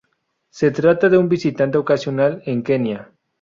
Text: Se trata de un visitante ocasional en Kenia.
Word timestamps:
Se 0.49 0.71
trata 0.71 1.09
de 1.09 1.19
un 1.19 1.29
visitante 1.29 1.77
ocasional 1.77 2.41
en 2.47 2.63
Kenia. 2.63 3.11